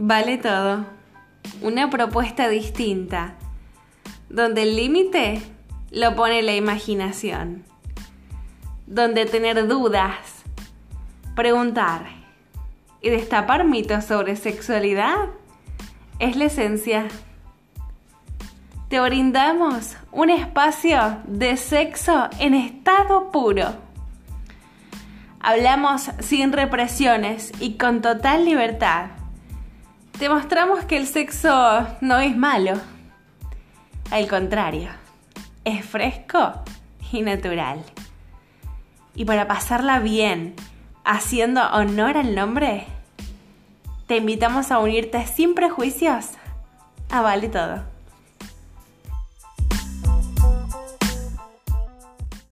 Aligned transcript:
Vale 0.00 0.38
todo. 0.38 0.84
Una 1.60 1.90
propuesta 1.90 2.48
distinta, 2.48 3.34
donde 4.28 4.62
el 4.62 4.76
límite 4.76 5.42
lo 5.90 6.14
pone 6.14 6.40
la 6.42 6.54
imaginación, 6.54 7.64
donde 8.86 9.26
tener 9.26 9.66
dudas, 9.66 10.14
preguntar 11.34 12.06
y 13.00 13.10
destapar 13.10 13.64
mitos 13.64 14.04
sobre 14.04 14.36
sexualidad 14.36 15.30
es 16.20 16.36
la 16.36 16.44
esencia. 16.44 17.08
Te 18.88 19.00
brindamos 19.00 19.96
un 20.12 20.30
espacio 20.30 21.18
de 21.26 21.56
sexo 21.56 22.28
en 22.38 22.54
estado 22.54 23.32
puro. 23.32 23.74
Hablamos 25.40 26.08
sin 26.20 26.52
represiones 26.52 27.50
y 27.58 27.72
con 27.78 28.00
total 28.00 28.44
libertad 28.44 29.18
te 30.18 30.28
mostramos 30.28 30.84
que 30.84 30.96
el 30.96 31.06
sexo 31.06 31.86
no 32.00 32.18
es 32.18 32.36
malo. 32.36 32.72
Al 34.10 34.26
contrario, 34.26 34.90
es 35.64 35.84
fresco 35.84 36.54
y 37.12 37.22
natural. 37.22 37.84
Y 39.14 39.24
para 39.24 39.46
pasarla 39.46 40.00
bien, 40.00 40.54
haciendo 41.04 41.62
honor 41.70 42.16
al 42.16 42.34
nombre, 42.34 42.86
te 44.06 44.16
invitamos 44.16 44.72
a 44.72 44.80
unirte 44.80 45.24
sin 45.26 45.54
prejuicios 45.54 46.30
a 47.10 47.20
Vale 47.20 47.48
Todo. 47.48 47.97